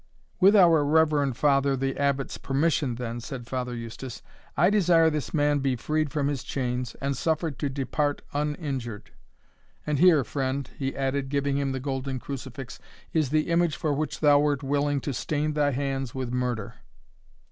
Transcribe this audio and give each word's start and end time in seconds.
"With 0.39 0.55
our 0.55 0.83
reverend 0.83 1.37
father 1.37 1.75
the 1.77 1.95
Abbot's 1.95 2.39
permission, 2.39 2.95
then," 2.95 3.19
said 3.21 3.45
Father 3.45 3.75
Eustace, 3.75 4.23
"I 4.57 4.71
desire 4.71 5.11
this 5.11 5.31
man 5.31 5.59
be 5.59 5.75
freed 5.75 6.09
from 6.11 6.27
his 6.27 6.41
chains, 6.41 6.95
and 6.99 7.15
suffered 7.15 7.59
to 7.59 7.69
depart 7.69 8.23
uninjured; 8.33 9.11
and 9.85 9.99
here, 9.99 10.23
friend," 10.23 10.67
he 10.75 10.95
added, 10.97 11.29
giving 11.29 11.59
him 11.59 11.71
the 11.71 11.79
golden 11.79 12.17
crucifix, 12.17 12.79
"is 13.13 13.29
the 13.29 13.47
image 13.51 13.75
for 13.75 13.93
which 13.93 14.21
thou 14.21 14.39
wert 14.39 14.63
willing 14.63 15.01
to 15.01 15.13
stain 15.13 15.53
thy 15.53 15.69
hands 15.69 16.15
with 16.15 16.33
murder. 16.33 16.77